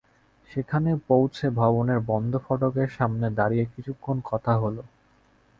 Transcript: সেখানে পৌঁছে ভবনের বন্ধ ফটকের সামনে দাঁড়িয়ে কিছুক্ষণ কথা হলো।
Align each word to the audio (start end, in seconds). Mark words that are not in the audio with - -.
সেখানে 0.49 0.91
পৌঁছে 1.07 1.45
ভবনের 1.59 1.99
বন্ধ 2.07 2.33
ফটকের 2.45 2.89
সামনে 2.89 3.27
দাঁড়িয়ে 3.31 3.65
কিছুক্ষণ 3.73 4.17
কথা 4.25 4.53
হলো। 4.55 4.83